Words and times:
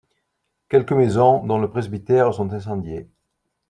Quelques 0.67 0.93
maisons, 0.93 1.43
dont 1.45 1.59
le 1.59 1.69
presbytère, 1.69 2.33
sont 2.33 2.51
incendiées. 2.53 3.07